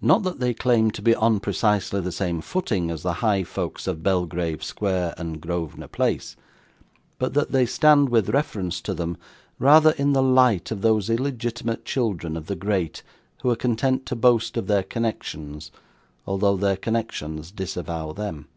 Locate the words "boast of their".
14.16-14.82